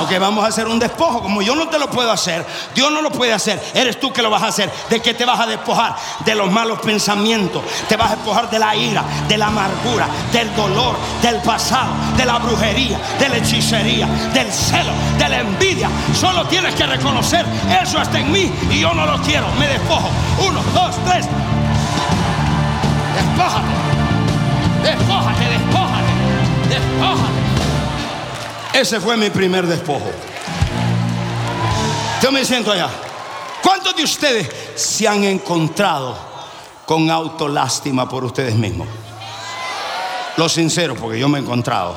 Ok, 0.00 0.18
vamos 0.20 0.44
a 0.44 0.48
hacer 0.48 0.68
un 0.68 0.78
despojo. 0.78 1.22
Como 1.22 1.40
yo 1.42 1.54
no 1.54 1.68
te 1.68 1.78
lo 1.78 1.88
puedo 1.88 2.10
hacer, 2.10 2.44
Dios 2.74 2.90
no 2.90 3.00
lo 3.00 3.10
puede 3.10 3.32
hacer. 3.32 3.62
Eres 3.74 3.98
tú 3.98 4.12
que 4.12 4.22
lo 4.22 4.30
vas 4.30 4.42
a 4.42 4.48
hacer. 4.48 4.70
¿De 4.90 5.00
qué 5.00 5.14
te 5.14 5.24
vas 5.24 5.40
a 5.40 5.46
despojar? 5.46 5.96
De 6.24 6.34
los 6.34 6.50
malos 6.50 6.80
pensamientos. 6.80 7.62
Te 7.88 7.96
vas 7.96 8.12
a 8.12 8.16
despojar 8.16 8.50
de 8.50 8.58
la 8.58 8.76
ira, 8.76 9.02
de 9.28 9.38
la 9.38 9.46
amargura, 9.46 10.06
del 10.32 10.54
dolor, 10.54 10.96
del 11.22 11.36
pasado, 11.40 11.92
de 12.16 12.26
la 12.26 12.38
brujería, 12.38 12.98
de 13.18 13.28
la 13.28 13.36
hechicería, 13.38 14.06
del 14.34 14.52
celo, 14.52 14.92
de 15.18 15.28
la 15.28 15.40
envidia. 15.40 15.88
Solo 16.18 16.46
tienes 16.46 16.74
que 16.74 16.86
reconocer, 16.86 17.46
eso 17.82 18.00
está 18.00 18.18
en 18.18 18.30
mí 18.30 18.52
y 18.70 18.80
yo 18.80 18.92
no 18.92 19.06
lo 19.06 19.20
quiero. 19.22 19.46
Me 19.58 19.66
despojo. 19.68 20.10
Uno, 20.46 20.60
dos, 20.74 20.94
tres. 21.04 21.26
Despójate. 23.16 23.66
Despójate, 24.82 25.44
despójate. 25.48 26.12
Despójate. 26.68 27.45
Ese 28.76 29.00
fue 29.00 29.16
mi 29.16 29.30
primer 29.30 29.66
despojo. 29.66 30.10
Yo 32.22 32.30
me 32.30 32.44
siento 32.44 32.72
allá. 32.72 32.90
¿Cuántos 33.62 33.96
de 33.96 34.04
ustedes 34.04 34.50
se 34.74 35.08
han 35.08 35.24
encontrado 35.24 36.14
con 36.84 37.10
autolástima 37.10 38.06
por 38.06 38.22
ustedes 38.22 38.54
mismos? 38.54 38.86
Lo 40.36 40.46
sincero, 40.50 40.94
porque 40.94 41.18
yo 41.18 41.26
me 41.26 41.38
he 41.38 41.40
encontrado. 41.40 41.96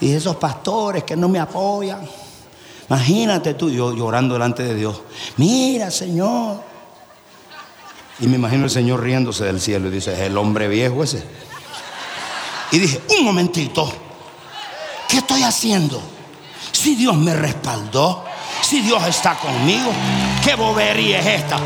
Y 0.00 0.14
esos 0.14 0.36
pastores 0.36 1.04
que 1.04 1.14
no 1.14 1.28
me 1.28 1.38
apoyan. 1.38 2.08
Imagínate 2.88 3.52
tú, 3.52 3.68
yo 3.68 3.94
llorando 3.94 4.32
delante 4.32 4.62
de 4.62 4.74
Dios. 4.74 5.02
Mira, 5.36 5.90
Señor. 5.90 6.62
Y 8.18 8.26
me 8.28 8.36
imagino 8.36 8.64
el 8.64 8.70
Señor 8.70 9.02
riéndose 9.02 9.44
del 9.44 9.60
cielo 9.60 9.88
y 9.88 9.90
dice, 9.90 10.14
es 10.14 10.20
el 10.20 10.38
hombre 10.38 10.68
viejo 10.68 11.04
ese. 11.04 11.22
Y 12.72 12.78
dije, 12.78 13.02
un 13.18 13.26
momentito. 13.26 14.07
¿Qué 15.08 15.18
estoy 15.18 15.42
haciendo? 15.42 16.00
Si 16.72 16.94
Dios 16.94 17.16
me 17.16 17.34
respaldó, 17.34 18.24
Si 18.60 18.80
Dios 18.80 19.02
está 19.06 19.34
conmigo, 19.36 19.90
¿qué 20.44 20.54
bobería 20.54 21.20
es 21.20 21.26
esta? 21.42 21.58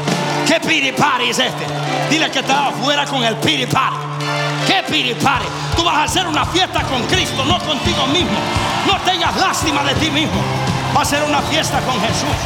¿Qué 0.47 0.61
piripari 0.61 1.31
es 1.31 1.39
este? 1.39 1.65
Dile 2.11 2.31
que 2.31 2.41
estaba 2.41 2.69
afuera 2.69 3.07
con 3.07 3.25
el 3.25 3.35
piripari. 3.37 3.97
¿Qué 4.67 4.85
piripari? 4.89 5.47
Tú 5.75 5.83
vas 5.83 5.97
a 5.97 6.03
hacer 6.05 6.27
una 6.27 6.45
fiesta 6.45 6.83
con 6.83 7.03
Cristo, 7.05 7.45
no 7.45 7.59
contigo 7.61 8.07
mismo. 8.09 8.39
No 8.87 9.01
tengas 9.01 9.35
lástima 9.37 9.83
de 9.85 9.95
ti 9.95 10.11
mismo. 10.11 10.41
Va 10.97 11.03
a 11.03 11.05
ser 11.05 11.23
una 11.25 11.41
fiesta 11.43 11.81
con 11.81 11.95
Jesús. 12.01 12.37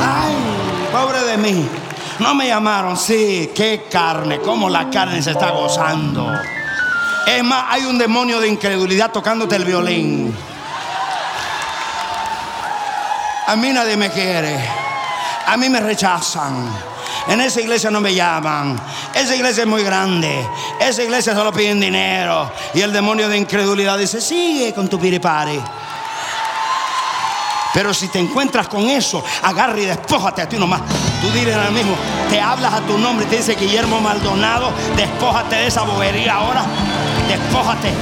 Ay, 0.00 0.34
pobre 0.92 1.24
de 1.24 1.36
mí. 1.38 1.66
No 2.20 2.34
me 2.34 2.46
llamaron, 2.46 2.96
sí, 2.96 3.50
qué 3.54 3.86
carne, 3.90 4.38
cómo 4.38 4.68
la 4.68 4.90
carne 4.90 5.22
se 5.22 5.32
está 5.32 5.50
gozando. 5.50 6.30
Es 7.26 7.42
más, 7.42 7.66
hay 7.68 7.84
un 7.84 7.98
demonio 7.98 8.40
de 8.40 8.48
incredulidad 8.48 9.10
tocándote 9.10 9.56
el 9.56 9.64
violín. 9.64 10.36
A 13.46 13.56
mí 13.56 13.72
nadie 13.72 13.96
me 13.96 14.10
quiere. 14.10 14.58
A 15.46 15.56
mí 15.56 15.68
me 15.68 15.80
rechazan. 15.80 16.68
En 17.28 17.40
esa 17.40 17.60
iglesia 17.60 17.90
no 17.90 18.00
me 18.00 18.14
llaman. 18.14 18.78
Esa 19.14 19.34
iglesia 19.34 19.62
es 19.62 19.68
muy 19.68 19.82
grande. 19.82 20.46
Esa 20.78 21.02
iglesia 21.02 21.34
solo 21.34 21.52
piden 21.52 21.80
dinero. 21.80 22.50
Y 22.74 22.80
el 22.80 22.92
demonio 22.92 23.28
de 23.28 23.38
incredulidad 23.38 23.98
dice, 23.98 24.20
sigue 24.20 24.74
con 24.74 24.88
tu 24.88 24.98
piripari. 24.98 25.60
Pero 27.72 27.92
si 27.92 28.08
te 28.08 28.20
encuentras 28.20 28.68
con 28.68 28.88
eso, 28.88 29.24
agarra 29.42 29.80
y 29.80 29.84
despójate 29.86 30.42
a 30.42 30.48
ti 30.48 30.56
nomás. 30.56 30.82
Tú 31.20 31.30
dile 31.30 31.54
al 31.54 31.72
mismo, 31.72 31.96
te 32.34 32.40
hablas 32.40 32.74
a 32.74 32.80
tu 32.80 32.98
nombre 32.98 33.26
y 33.26 33.28
te 33.28 33.36
dice 33.36 33.54
Guillermo 33.54 34.00
Maldonado, 34.00 34.72
despójate 34.96 35.54
de 35.54 35.66
esa 35.68 35.82
bobería 35.82 36.34
ahora. 36.34 36.64
Despójate. 37.28 37.92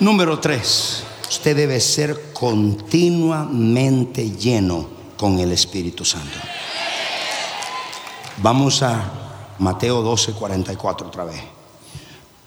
Número 0.00 0.40
tres, 0.40 1.04
usted 1.30 1.56
debe 1.56 1.78
ser 1.78 2.32
continuamente 2.32 4.32
lleno 4.32 4.88
con 5.16 5.38
el 5.38 5.52
Espíritu 5.52 6.04
Santo. 6.04 6.38
Vamos 8.38 8.82
a 8.82 9.00
Mateo 9.60 10.02
12, 10.02 10.32
44 10.32 11.06
otra 11.06 11.22
vez. 11.22 11.40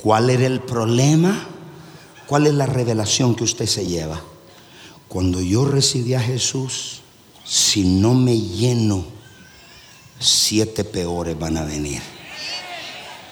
¿Cuál 0.03 0.31
era 0.31 0.47
el 0.47 0.59
problema? 0.59 1.58
¿Cuál 2.29 2.45
es 2.45 2.53
la 2.53 2.67
revelación 2.67 3.33
que 3.33 3.43
usted 3.43 3.65
se 3.65 3.87
lleva? 3.87 4.21
Cuando 5.07 5.41
yo 5.41 5.65
recibí 5.65 6.13
a 6.13 6.21
Jesús, 6.21 7.01
si 7.43 7.83
no 7.83 8.13
me 8.13 8.39
lleno, 8.39 9.03
siete 10.19 10.83
peores 10.83 11.39
van 11.39 11.57
a 11.57 11.63
venir. 11.63 12.03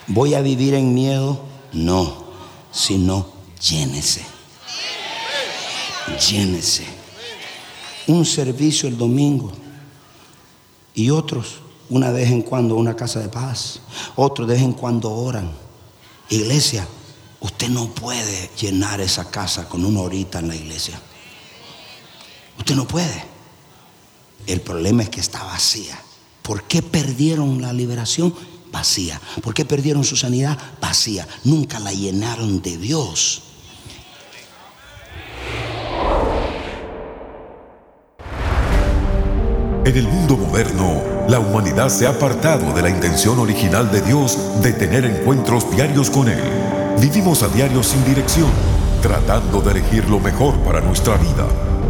¿Voy 0.08 0.34
a 0.34 0.42
vivir 0.42 0.74
en 0.74 0.96
miedo? 0.96 1.40
No, 1.74 2.24
sino 2.72 3.28
llénese. 3.62 4.26
Llénese. 6.32 6.86
Un 8.08 8.26
servicio 8.26 8.90
el 8.90 8.98
domingo 8.98 9.52
y 10.96 11.12
otros 11.12 11.60
una 11.92 12.10
vez 12.10 12.32
en 12.32 12.42
cuando 12.42 12.74
una 12.74 12.96
casa 12.96 13.20
de 13.20 13.30
paz, 13.30 13.80
otros 14.16 14.48
de 14.48 14.56
vez 14.56 14.64
en 14.64 14.74
cuando 14.74 15.12
oran. 15.12 15.52
Iglesia, 16.32 16.88
usted 17.40 17.70
no 17.70 17.88
puede 17.94 18.50
llenar 18.60 19.02
esa 19.02 19.30
casa 19.30 19.68
con 19.68 19.86
una 19.86 20.02
horita 20.02 20.40
en 20.40 20.48
la 20.48 20.56
iglesia. 20.56 21.00
Usted 22.58 22.76
no 22.76 22.88
puede. 22.88 23.24
El 24.46 24.62
problema 24.62 25.04
es 25.04 25.10
que 25.10 25.20
está 25.20 25.44
vacía. 25.44 26.00
¿Por 26.42 26.64
qué 26.64 26.82
perdieron 26.82 27.62
la 27.62 27.74
liberación? 27.74 28.34
Vacía. 28.72 29.20
¿Por 29.42 29.54
qué 29.54 29.66
perdieron 29.66 30.04
su 30.04 30.16
sanidad? 30.16 30.58
Vacía. 30.82 31.28
Nunca 31.44 31.80
la 31.80 31.92
llenaron 31.92 32.62
de 32.62 32.78
Dios. 32.78 33.44
En 39.86 39.96
el 39.96 40.08
mundo 40.08 40.36
moderno, 40.36 41.02
la 41.30 41.40
humanidad 41.40 41.88
se 41.88 42.08
ha 42.08 42.10
apartado 42.10 42.74
de 42.74 42.82
la 42.82 42.90
intención 42.90 43.40
original 43.40 43.90
de 43.90 44.02
Dios 44.02 44.38
de 44.62 44.74
tener 44.74 45.06
encuentros 45.06 45.72
diarios 45.72 46.10
con 46.10 46.28
Él. 46.28 46.67
Vivimos 47.00 47.44
a 47.44 47.48
diario 47.50 47.84
sin 47.84 48.04
dirección, 48.06 48.50
tratando 49.04 49.62
de 49.62 49.72
elegir 49.72 50.10
lo 50.10 50.20
mejor 50.20 50.58
para 50.62 50.82
nuestra 50.82 51.16
vida. 51.18 51.46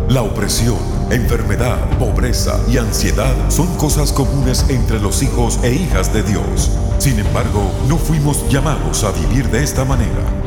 La 0.10 0.22
opresión, 0.22 0.78
enfermedad, 1.10 1.78
pobreza 1.98 2.60
y 2.70 2.78
ansiedad 2.78 3.34
son 3.50 3.68
cosas 3.78 4.12
comunes 4.12 4.66
entre 4.68 5.00
los 5.00 5.24
hijos 5.24 5.60
e 5.64 5.74
hijas 5.74 6.14
de 6.14 6.24
Dios. 6.24 6.72
Sin 6.98 7.20
embargo, 7.20 7.72
no 7.88 7.98
fuimos 7.98 8.50
llamados 8.50 9.06
a 9.06 9.12
vivir 9.12 9.50
de 9.50 9.64
esta 9.64 9.86
manera. 9.86 10.47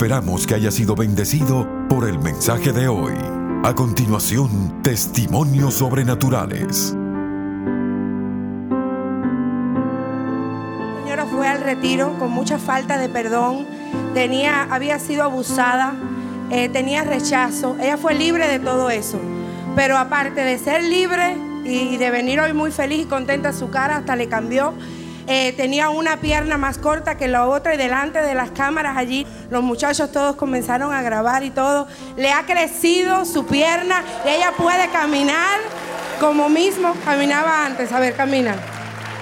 Esperamos 0.00 0.46
que 0.46 0.54
haya 0.54 0.70
sido 0.70 0.94
bendecido 0.94 1.68
por 1.90 2.08
el 2.08 2.18
mensaje 2.18 2.72
de 2.72 2.88
hoy. 2.88 3.12
A 3.62 3.74
continuación, 3.74 4.80
testimonios 4.82 5.74
sobrenaturales. 5.74 6.96
señora 11.02 11.26
fue 11.26 11.46
al 11.46 11.60
retiro 11.60 12.18
con 12.18 12.30
mucha 12.30 12.58
falta 12.58 12.96
de 12.96 13.10
perdón, 13.10 13.66
tenía, 14.14 14.62
había 14.70 14.98
sido 14.98 15.22
abusada, 15.22 15.92
eh, 16.50 16.70
tenía 16.70 17.04
rechazo, 17.04 17.76
ella 17.78 17.98
fue 17.98 18.14
libre 18.14 18.48
de 18.48 18.58
todo 18.58 18.88
eso. 18.88 19.20
Pero 19.76 19.98
aparte 19.98 20.40
de 20.40 20.58
ser 20.58 20.82
libre 20.82 21.36
y 21.62 21.98
de 21.98 22.10
venir 22.10 22.40
hoy 22.40 22.54
muy 22.54 22.70
feliz 22.70 23.00
y 23.00 23.04
contenta, 23.04 23.52
su 23.52 23.68
cara 23.68 23.98
hasta 23.98 24.16
le 24.16 24.28
cambió. 24.30 24.72
Eh, 25.26 25.52
tenía 25.56 25.90
una 25.90 26.18
pierna 26.18 26.56
más 26.58 26.78
corta 26.78 27.16
que 27.16 27.28
la 27.28 27.46
otra 27.46 27.74
y 27.74 27.76
delante 27.76 28.20
de 28.20 28.34
las 28.34 28.50
cámaras 28.50 28.96
allí 28.96 29.26
los 29.50 29.62
muchachos 29.62 30.10
todos 30.12 30.36
comenzaron 30.36 30.92
a 30.92 31.02
grabar 31.02 31.44
y 31.44 31.50
todo. 31.50 31.86
Le 32.16 32.32
ha 32.32 32.46
crecido 32.46 33.24
su 33.24 33.46
pierna 33.46 34.02
y 34.24 34.30
ella 34.30 34.52
puede 34.56 34.88
caminar 34.88 35.60
como 36.18 36.48
mismo 36.48 36.94
caminaba 37.04 37.64
antes. 37.66 37.92
A 37.92 38.00
ver, 38.00 38.14
camina. 38.14 38.56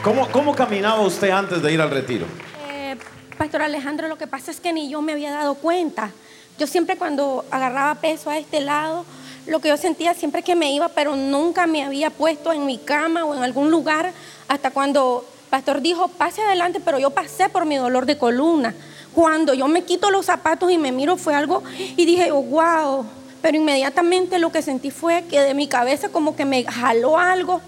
¿Cómo, 0.03 0.29
cómo 0.29 0.55
caminaba 0.55 1.01
usted 1.01 1.31
antes 1.31 1.63
de 1.63 1.73
ir 1.73 1.81
al 1.81 1.91
retiro? 1.91 2.27
Eh, 2.71 2.97
Pastor 3.37 3.63
Alejandro, 3.63 4.09
lo 4.09 4.17
que 4.17 4.27
pasa 4.27 4.51
es 4.51 4.61
que 4.61 4.73
ni 4.73 4.89
yo 4.89 5.03
me 5.03 5.13
había 5.13 5.31
dado 5.31 5.55
cuenta. 5.55 6.11
Yo 6.59 6.67
siempre 6.67 6.97
cuando 6.97 7.45
agarraba 7.51 7.95
peso 7.97 8.31
a 8.31 8.39
este 8.39 8.61
lado, 8.61 9.05
lo 9.47 9.61
que 9.61 9.69
yo 9.69 9.77
sentía 9.77 10.15
siempre 10.15 10.43
que 10.43 10.55
me 10.55 10.73
iba, 10.73 10.89
pero 10.89 11.17
nunca 11.17 11.67
me 11.67 11.85
había 11.85 12.11
puesto 12.11 12.53
en 12.53 12.67
mi 12.67 12.79
cama 12.79 13.25
o 13.25 13.35
en 13.35 13.43
algún 13.43 13.71
lugar 13.71 14.13
hasta 14.49 14.71
cuando 14.71 15.25
Pastor 15.51 15.81
dijo, 15.81 16.09
pase 16.09 16.43
adelante, 16.43 16.81
pero 16.85 16.99
yo 16.99 17.11
pasé 17.11 17.49
por 17.49 17.65
mi 17.65 17.77
dolor 17.77 18.07
de 18.07 18.19
columna. 18.19 18.75
Cuando 19.15 19.55
yo 19.55 19.67
me 19.67 19.83
quito 19.85 20.11
los 20.11 20.27
zapatos 20.27 20.71
y 20.71 20.79
me 20.79 20.93
miro 20.93 21.17
fue 21.17 21.35
algo 21.35 21.63
y 21.97 22.05
dije, 22.05 22.31
oh, 22.31 22.43
wow. 22.43 23.07
Pero 23.41 23.57
inmediatamente 23.57 24.39
lo 24.39 24.53
que 24.53 24.63
sentí 24.63 24.91
fue 24.91 25.25
que 25.25 25.41
de 25.41 25.55
mi 25.55 25.69
cabeza 25.69 26.11
como 26.11 26.37
que 26.37 26.45
me 26.45 26.65
jaló 26.65 27.19
algo 27.19 27.61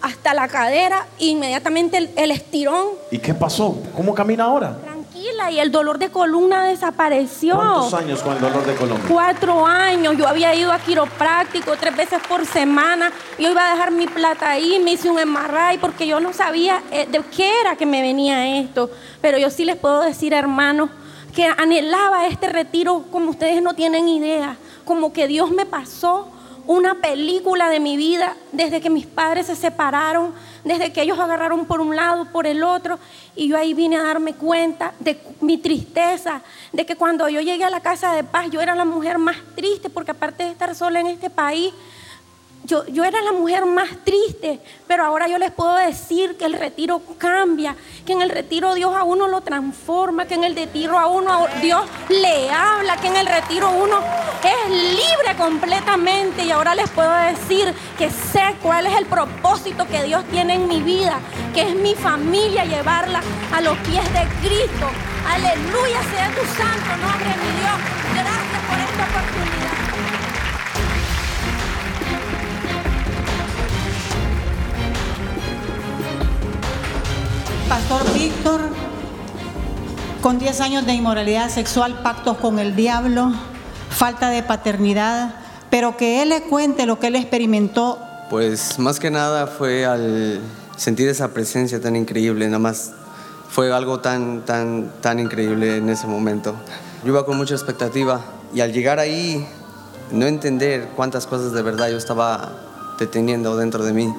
hasta 0.00 0.34
la 0.34 0.48
cadera 0.48 1.06
e 1.18 1.26
inmediatamente 1.26 1.98
el, 1.98 2.10
el 2.16 2.30
estirón. 2.30 2.86
¿Y 3.10 3.18
qué 3.18 3.34
pasó? 3.34 3.76
¿Cómo 3.94 4.14
camina 4.14 4.44
ahora? 4.44 4.78
Tranquila 5.16 5.50
y 5.50 5.60
el 5.60 5.72
dolor 5.72 5.98
de 5.98 6.10
columna 6.10 6.64
desapareció. 6.64 7.56
¿Cuántos 7.56 7.94
años 7.94 8.22
con 8.22 8.34
el 8.34 8.40
dolor 8.40 8.66
de 8.66 8.74
columna? 8.74 9.04
Cuatro 9.08 9.66
años, 9.66 10.14
yo 10.18 10.28
había 10.28 10.54
ido 10.54 10.70
a 10.72 10.78
quiropráctico 10.78 11.72
tres 11.80 11.96
veces 11.96 12.20
por 12.28 12.44
semana, 12.44 13.10
yo 13.38 13.50
iba 13.50 13.66
a 13.66 13.72
dejar 13.72 13.92
mi 13.92 14.06
plata 14.06 14.50
ahí, 14.50 14.78
me 14.78 14.92
hice 14.92 15.08
un 15.08 15.16
MRI 15.16 15.78
porque 15.80 16.06
yo 16.06 16.20
no 16.20 16.34
sabía 16.34 16.82
eh, 16.90 17.06
de 17.10 17.20
qué 17.34 17.50
era 17.60 17.76
que 17.76 17.86
me 17.86 18.02
venía 18.02 18.60
esto, 18.60 18.90
pero 19.22 19.38
yo 19.38 19.48
sí 19.48 19.64
les 19.64 19.76
puedo 19.76 20.02
decir, 20.02 20.34
hermanos, 20.34 20.90
que 21.34 21.46
anhelaba 21.46 22.26
este 22.26 22.48
retiro 22.50 23.04
como 23.10 23.30
ustedes 23.30 23.62
no 23.62 23.72
tienen 23.72 24.08
idea, 24.08 24.56
como 24.84 25.14
que 25.14 25.26
Dios 25.28 25.50
me 25.50 25.64
pasó 25.64 26.28
una 26.66 27.00
película 27.00 27.70
de 27.70 27.80
mi 27.80 27.96
vida 27.96 28.36
desde 28.52 28.80
que 28.80 28.90
mis 28.90 29.06
padres 29.06 29.46
se 29.46 29.56
separaron, 29.56 30.34
desde 30.64 30.92
que 30.92 31.02
ellos 31.02 31.18
agarraron 31.18 31.66
por 31.66 31.80
un 31.80 31.94
lado, 31.94 32.26
por 32.32 32.46
el 32.46 32.62
otro, 32.62 32.98
y 33.34 33.48
yo 33.48 33.56
ahí 33.56 33.72
vine 33.72 33.96
a 33.96 34.02
darme 34.02 34.34
cuenta 34.34 34.92
de 34.98 35.20
mi 35.40 35.58
tristeza, 35.58 36.42
de 36.72 36.84
que 36.84 36.96
cuando 36.96 37.28
yo 37.28 37.40
llegué 37.40 37.64
a 37.64 37.70
la 37.70 37.80
casa 37.80 38.12
de 38.14 38.24
paz 38.24 38.50
yo 38.50 38.60
era 38.60 38.74
la 38.74 38.84
mujer 38.84 39.18
más 39.18 39.36
triste, 39.54 39.90
porque 39.90 40.10
aparte 40.10 40.44
de 40.44 40.50
estar 40.50 40.74
sola 40.74 41.00
en 41.00 41.06
este 41.06 41.30
país, 41.30 41.72
yo, 42.66 42.86
yo, 42.86 43.04
era 43.04 43.22
la 43.22 43.32
mujer 43.32 43.64
más 43.64 43.88
triste, 44.04 44.60
pero 44.86 45.04
ahora 45.04 45.28
yo 45.28 45.38
les 45.38 45.52
puedo 45.52 45.74
decir 45.76 46.36
que 46.36 46.44
el 46.44 46.52
retiro 46.52 47.00
cambia, 47.16 47.76
que 48.04 48.12
en 48.12 48.22
el 48.22 48.30
retiro 48.30 48.74
Dios 48.74 48.94
a 48.94 49.04
uno 49.04 49.28
lo 49.28 49.40
transforma, 49.40 50.26
que 50.26 50.34
en 50.34 50.44
el 50.44 50.54
retiro 50.54 50.98
a 50.98 51.06
uno 51.06 51.46
Dios 51.62 51.84
le 52.08 52.50
habla, 52.50 52.96
que 52.96 53.08
en 53.08 53.16
el 53.16 53.26
retiro 53.26 53.70
uno 53.70 54.00
es 54.46 54.70
libre 54.70 55.36
completamente 55.36 56.44
y 56.44 56.50
ahora 56.50 56.74
les 56.74 56.88
puedo 56.90 57.12
decir 57.12 57.74
que 57.98 58.10
sé 58.10 58.54
cuál 58.62 58.86
es 58.86 58.96
el 58.96 59.06
propósito 59.06 59.86
que 59.86 60.02
Dios 60.02 60.24
tiene 60.30 60.54
en 60.54 60.68
mi 60.68 60.80
vida, 60.80 61.18
que 61.54 61.62
es 61.62 61.74
mi 61.74 61.94
familia, 61.94 62.64
llevarla 62.64 63.22
a 63.52 63.60
los 63.60 63.76
pies 63.78 64.04
de 64.12 64.26
Cristo. 64.46 64.86
Aleluya 65.28 66.00
sea 66.14 66.30
tu 66.30 66.46
santo 66.56 66.96
nombre, 67.02 67.28
mi 67.42 67.60
Dios. 67.60 67.78
Gracias 68.14 68.65
con 80.26 80.40
10 80.40 80.60
años 80.60 80.84
de 80.84 80.92
inmoralidad 80.92 81.48
sexual, 81.50 82.02
pactos 82.02 82.38
con 82.38 82.58
el 82.58 82.74
diablo, 82.74 83.30
falta 83.90 84.28
de 84.28 84.42
paternidad, 84.42 85.36
pero 85.70 85.96
que 85.96 86.20
él 86.20 86.30
le 86.30 86.42
cuente 86.42 86.84
lo 86.84 86.98
que 86.98 87.06
él 87.06 87.14
experimentó. 87.14 88.00
Pues 88.28 88.80
más 88.80 88.98
que 88.98 89.08
nada 89.08 89.46
fue 89.46 89.86
al 89.86 90.40
sentir 90.76 91.08
esa 91.08 91.28
presencia 91.28 91.80
tan 91.80 91.94
increíble, 91.94 92.44
nada 92.46 92.58
más 92.58 92.90
fue 93.48 93.72
algo 93.72 94.00
tan, 94.00 94.44
tan, 94.44 94.90
tan 95.00 95.20
increíble 95.20 95.76
en 95.76 95.88
ese 95.90 96.08
momento. 96.08 96.56
Yo 97.04 97.12
iba 97.12 97.24
con 97.24 97.36
mucha 97.36 97.54
expectativa 97.54 98.20
y 98.52 98.62
al 98.62 98.72
llegar 98.72 98.98
ahí, 98.98 99.46
no 100.10 100.26
entender 100.26 100.88
cuántas 100.96 101.28
cosas 101.28 101.52
de 101.52 101.62
verdad 101.62 101.88
yo 101.88 101.98
estaba 101.98 102.50
deteniendo 102.98 103.56
dentro 103.56 103.84
de 103.84 103.92
mí. 103.92 104.12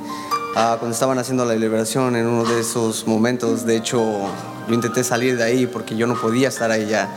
Ah, 0.55 0.77
cuando 0.79 0.93
estaban 0.93 1.19
haciendo 1.19 1.43
la 1.43 1.55
liberación 1.55 2.15
en 2.15 2.27
uno 2.27 2.45
de 2.45 2.61
esos 2.61 3.05
momentos, 3.07 3.65
de 3.65 3.75
hecho, 3.75 4.31
yo 4.67 4.73
intenté 4.73 5.03
salir 5.03 5.37
de 5.37 5.43
ahí 5.43 5.67
porque 5.67 5.95
yo 5.95 6.07
no 6.07 6.15
podía 6.15 6.49
estar 6.49 6.71
ahí 6.71 6.87
ya. 6.87 7.09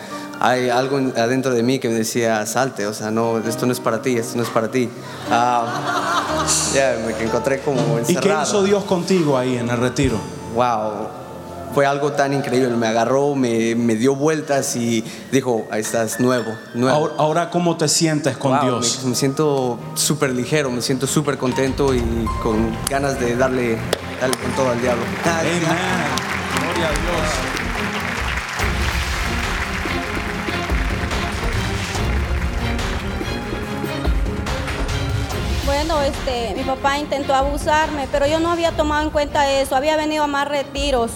Hay 0.42 0.70
algo 0.70 0.96
adentro 0.96 1.52
de 1.52 1.62
mí 1.62 1.78
que 1.78 1.88
me 1.88 1.94
decía, 1.94 2.46
salte, 2.46 2.86
o 2.86 2.94
sea, 2.94 3.10
no, 3.10 3.38
esto 3.38 3.66
no 3.66 3.72
es 3.72 3.80
para 3.80 4.00
ti, 4.00 4.16
esto 4.16 4.38
no 4.38 4.42
es 4.42 4.48
para 4.48 4.70
ti. 4.70 4.88
Ah, 5.30 6.44
ya, 6.74 6.96
me 7.04 7.12
encontré 7.22 7.60
como 7.60 7.98
encerrado. 7.98 8.26
¿Y 8.26 8.36
qué 8.36 8.42
hizo 8.42 8.62
Dios 8.62 8.84
contigo 8.84 9.36
ahí 9.36 9.58
en 9.58 9.68
el 9.68 9.76
retiro? 9.76 10.16
Wow, 10.54 11.08
fue 11.74 11.84
algo 11.84 12.12
tan 12.12 12.32
increíble. 12.32 12.74
Me 12.76 12.86
agarró, 12.86 13.34
me, 13.34 13.74
me 13.74 13.96
dio 13.96 14.14
vueltas 14.14 14.76
y 14.76 15.04
dijo, 15.30 15.66
ahí 15.70 15.82
estás, 15.82 16.20
nuevo, 16.20 16.56
nuevo. 16.72 16.96
Ahora, 16.96 17.14
ahora 17.18 17.50
¿cómo 17.50 17.76
te 17.76 17.88
sientes 17.88 18.36
con 18.38 18.52
Wow, 18.52 18.62
Dios? 18.62 19.00
Me, 19.02 19.10
me 19.10 19.16
siento 19.16 19.78
súper 19.94 20.30
ligero, 20.30 20.70
me 20.70 20.80
siento 20.80 21.06
súper 21.06 21.36
contento 21.36 21.94
y 21.94 22.02
con 22.42 22.74
ganas 22.88 23.20
de 23.20 23.36
darle, 23.36 23.76
darle 24.20 24.36
con 24.38 24.52
todo 24.52 24.70
al 24.70 24.80
diablo. 24.80 25.02
Amén. 25.24 26.29
Bueno, 35.66 36.00
este, 36.02 36.54
mi 36.56 36.62
papá 36.62 36.98
intentó 36.98 37.34
abusarme, 37.34 38.08
pero 38.10 38.26
yo 38.26 38.40
no 38.40 38.50
había 38.50 38.72
tomado 38.72 39.02
en 39.02 39.10
cuenta 39.10 39.50
eso. 39.50 39.76
Había 39.76 39.96
venido 39.96 40.24
a 40.24 40.26
más 40.26 40.48
retiros, 40.48 41.12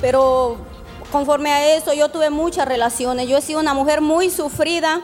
pero 0.00 0.56
conforme 1.10 1.50
a 1.50 1.76
eso 1.76 1.92
yo 1.92 2.08
tuve 2.10 2.30
muchas 2.30 2.68
relaciones. 2.68 3.28
Yo 3.28 3.38
he 3.38 3.42
sido 3.42 3.60
una 3.60 3.74
mujer 3.74 4.00
muy 4.00 4.30
sufrida 4.30 5.00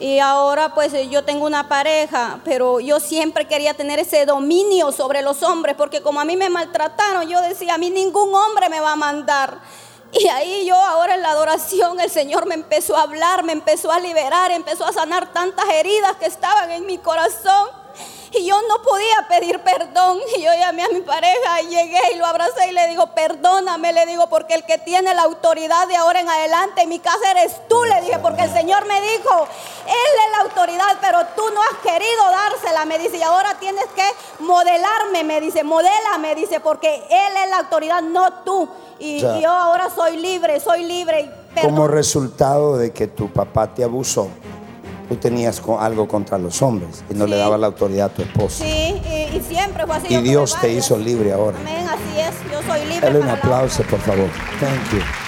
y 0.00 0.18
ahora 0.18 0.74
pues 0.74 0.92
yo 1.10 1.24
tengo 1.24 1.46
una 1.46 1.68
pareja, 1.68 2.40
pero 2.44 2.80
yo 2.80 3.00
siempre 3.00 3.46
quería 3.46 3.74
tener 3.74 3.98
ese 3.98 4.26
dominio 4.26 4.92
sobre 4.92 5.22
los 5.22 5.42
hombres, 5.42 5.74
porque 5.76 6.02
como 6.02 6.20
a 6.20 6.24
mí 6.24 6.36
me 6.36 6.48
maltrataron, 6.48 7.28
yo 7.28 7.40
decía, 7.40 7.74
a 7.74 7.78
mí 7.78 7.90
ningún 7.90 8.34
hombre 8.34 8.68
me 8.68 8.80
va 8.80 8.92
a 8.92 8.96
mandar. 8.96 9.60
Y 10.12 10.26
ahí 10.28 10.64
yo 10.66 10.74
ahora 10.74 11.14
en 11.14 11.22
la 11.22 11.30
adoración 11.30 12.00
el 12.00 12.10
Señor 12.10 12.46
me 12.46 12.54
empezó 12.54 12.96
a 12.96 13.02
hablar, 13.02 13.42
me 13.42 13.52
empezó 13.52 13.92
a 13.92 14.00
liberar, 14.00 14.50
empezó 14.50 14.86
a 14.86 14.92
sanar 14.92 15.32
tantas 15.32 15.68
heridas 15.68 16.16
que 16.16 16.26
estaban 16.26 16.70
en 16.70 16.86
mi 16.86 16.98
corazón. 16.98 17.77
Y 18.32 18.44
yo 18.44 18.60
no 18.68 18.82
podía 18.82 19.26
pedir 19.28 19.58
perdón. 19.60 20.18
Y 20.36 20.42
yo 20.42 20.52
llamé 20.52 20.84
a 20.84 20.88
mi 20.88 21.00
pareja 21.00 21.62
y 21.62 21.68
llegué 21.68 22.00
y 22.12 22.16
lo 22.16 22.26
abracé 22.26 22.68
y 22.68 22.72
le 22.72 22.86
digo, 22.88 23.06
perdóname, 23.14 23.92
le 23.92 24.04
digo, 24.06 24.28
porque 24.28 24.54
el 24.54 24.64
que 24.64 24.76
tiene 24.78 25.14
la 25.14 25.22
autoridad 25.22 25.88
de 25.88 25.96
ahora 25.96 26.20
en 26.20 26.28
adelante 26.28 26.82
en 26.82 26.88
mi 26.90 26.98
casa 26.98 27.30
eres 27.30 27.56
tú, 27.68 27.82
le 27.84 28.00
dije, 28.02 28.18
porque 28.18 28.42
el 28.42 28.52
Señor 28.52 28.84
me 28.86 29.00
dijo, 29.00 29.48
Él 29.86 30.20
es 30.26 30.32
la 30.32 30.38
autoridad, 30.42 30.98
pero 31.00 31.20
tú 31.36 31.42
no 31.54 31.62
has 31.62 31.78
querido 31.82 32.30
dársela, 32.30 32.84
me 32.84 32.98
dice, 32.98 33.16
y 33.16 33.22
ahora 33.22 33.56
tienes 33.58 33.86
que 33.96 34.04
modelarme, 34.40 35.24
me 35.24 35.40
dice, 35.40 35.64
modélame, 35.64 36.34
dice, 36.34 36.60
porque 36.60 36.96
Él 37.10 37.36
es 37.44 37.50
la 37.50 37.58
autoridad, 37.58 38.02
no 38.02 38.32
tú. 38.44 38.68
Y 38.98 39.20
Ya. 39.20 39.38
yo 39.38 39.50
ahora 39.50 39.88
soy 39.90 40.16
libre, 40.16 40.60
soy 40.60 40.84
libre. 40.84 41.30
Como 41.62 41.88
resultado 41.88 42.76
de 42.76 42.92
que 42.92 43.06
tu 43.06 43.32
papá 43.32 43.72
te 43.72 43.84
abusó, 43.84 44.28
tú 45.08 45.16
tenías 45.16 45.62
algo 45.80 46.06
contra 46.06 46.38
los 46.38 46.60
hombres 46.62 47.02
y 47.10 47.14
no 47.14 47.26
le 47.26 47.32
Sí. 47.36 47.38
dabas 47.38 47.60
la 47.60 47.66
autoridad 47.68 48.06
a 48.06 48.14
tu 48.14 48.22
esposa. 48.22 48.64
Sí, 48.64 48.70
y, 49.04 49.36
y 49.36 49.42
siempre 49.48 49.86
fue 49.86 49.96
así. 49.96 50.14
Y 50.14 50.18
Dios 50.18 50.56
te 50.60 50.72
hizo 50.72 50.96
libre 50.98 51.32
ahora. 51.32 51.58
Amén, 51.60 51.86
así 51.88 52.20
es, 52.20 52.52
yo 52.52 52.60
soy 52.70 52.80
libre. 52.84 53.00
Dale 53.00 53.20
un 53.20 53.28
aplauso, 53.28 53.82
por 53.84 54.00
favor. 54.00 54.28
Thank 54.60 54.92
you. 54.92 55.27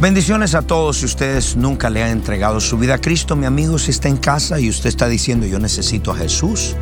Bendiciones 0.00 0.54
a 0.54 0.62
todos. 0.62 0.96
Si 0.98 1.04
ustedes 1.04 1.56
nunca 1.56 1.90
le 1.90 2.02
han 2.02 2.08
entregado 2.10 2.58
su 2.58 2.78
vida 2.78 2.94
a 2.94 3.00
Cristo, 3.02 3.36
mi 3.36 3.44
amigo, 3.44 3.78
si 3.78 3.90
está 3.90 4.08
en 4.08 4.16
casa 4.16 4.58
y 4.58 4.70
usted 4.70 4.88
está 4.88 5.08
diciendo 5.08 5.44
yo 5.46 5.58
necesito 5.58 6.10
a 6.10 6.16
Jesús, 6.16 6.74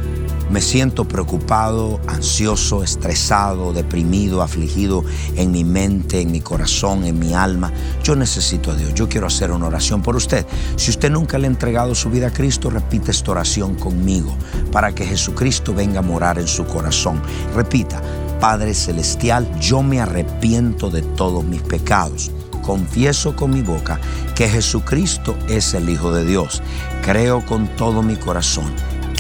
me 0.51 0.61
siento 0.61 1.07
preocupado, 1.07 2.01
ansioso, 2.07 2.83
estresado, 2.83 3.73
deprimido, 3.73 4.43
afligido 4.43 5.05
en 5.37 5.51
mi 5.51 5.65
mente, 5.65 6.21
en 6.21 6.31
mi 6.31 6.41
corazón, 6.41 7.05
en 7.05 7.19
mi 7.19 7.35
alma. 7.35 7.73
Yo 8.03 8.15
necesito 8.15 8.71
a 8.71 8.75
Dios. 8.75 8.95
Yo 8.95 9.09
quiero 9.09 9.27
hacer 9.27 9.51
una 9.51 9.67
oración 9.67 10.03
por 10.03 10.17
usted. 10.17 10.47
Si 10.77 10.91
usted 10.91 11.11
nunca 11.11 11.39
le 11.39 11.47
ha 11.47 11.51
entregado 11.51 11.95
su 11.95 12.11
vida 12.11 12.29
a 12.29 12.33
Cristo, 12.33 12.71
repite 12.71 13.11
esta 13.11 13.31
oración 13.31 13.75
conmigo 13.75 14.35
para 14.71 14.95
que 14.95 15.07
Jesucristo 15.07 15.75
venga 15.75 16.01
a 16.01 16.03
morar 16.03 16.39
en 16.39 16.49
su 16.49 16.65
corazón. 16.67 17.21
Repita, 17.55 18.03
Padre 18.41 18.75
Celestial, 18.75 19.49
yo 19.61 19.83
me 19.83 20.01
arrepiento 20.01 20.91
de 20.91 21.03
todos 21.03 21.45
mis 21.45 21.63
pecados 21.63 22.31
confieso 22.65 23.37
con 23.37 23.51
mi 23.51 23.61
boca 23.61 24.01
que 24.35 24.49
Jesucristo 24.49 25.37
es 25.49 25.75
el 25.75 25.91
Hijo 25.91 26.13
de 26.13 26.25
Dios. 26.25 26.63
Creo 27.03 27.45
con 27.45 27.69
todo 27.77 28.03
mi 28.03 28.17
corazón 28.17 28.73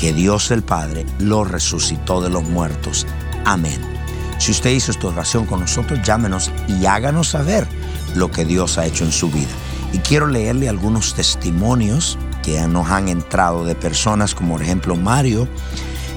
que 0.04 0.12
Dios 0.12 0.50
el 0.50 0.62
Padre 0.62 1.06
lo 1.18 1.44
resucitó 1.44 2.20
de 2.20 2.28
los 2.28 2.44
muertos. 2.44 3.06
Amén. 3.46 3.80
Si 4.36 4.50
usted 4.50 4.68
hizo 4.68 4.90
esta 4.90 5.06
oración 5.06 5.46
con 5.46 5.60
nosotros, 5.60 5.98
llámenos 6.04 6.50
y 6.68 6.84
háganos 6.84 7.28
saber 7.28 7.66
lo 8.14 8.30
que 8.30 8.44
Dios 8.44 8.76
ha 8.76 8.84
hecho 8.84 9.06
en 9.06 9.12
su 9.12 9.30
vida. 9.30 9.48
Y 9.94 9.98
quiero 10.00 10.26
leerle 10.26 10.68
algunos 10.68 11.14
testimonios 11.14 12.18
que 12.42 12.60
nos 12.68 12.90
han 12.90 13.08
entrado 13.08 13.64
de 13.64 13.74
personas 13.74 14.34
como 14.34 14.56
por 14.56 14.62
ejemplo 14.62 14.94
Mario 14.94 15.48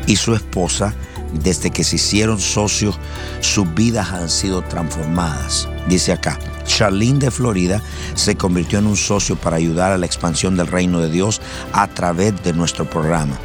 y 0.05 0.17
su 0.17 0.35
esposa 0.35 0.93
desde 1.31 1.69
que 1.69 1.85
se 1.85 1.95
hicieron 1.95 2.41
socios, 2.41 2.99
sus 3.39 3.73
vidas 3.73 4.11
han 4.11 4.29
sido 4.29 4.63
transformadas. 4.63 5.69
Dice 5.87 6.11
acá, 6.11 6.37
Charlene 6.65 7.19
de 7.19 7.31
Florida 7.31 7.81
se 8.15 8.35
convirtió 8.35 8.79
en 8.79 8.87
un 8.87 8.97
socio 8.97 9.37
para 9.37 9.55
ayudar 9.55 9.93
a 9.93 9.97
la 9.97 10.05
expansión 10.05 10.57
del 10.57 10.67
reino 10.67 10.99
de 10.99 11.09
Dios 11.09 11.39
a 11.71 11.87
través 11.87 12.43
de 12.43 12.51
nuestro 12.51 12.83
programa. 12.89 13.37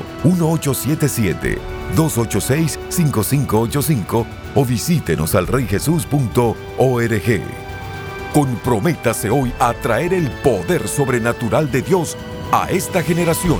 1877-286-5585 1.95 4.25
o 4.55 4.65
visítenos 4.65 5.35
al 5.35 5.45
reyjesus.org. 5.47 7.41
Comprométase 8.33 9.29
hoy 9.29 9.53
a 9.59 9.73
traer 9.73 10.13
el 10.13 10.29
poder 10.29 10.87
sobrenatural 10.87 11.69
de 11.71 11.81
Dios 11.81 12.15
a 12.51 12.69
esta 12.69 13.01
generación. 13.01 13.59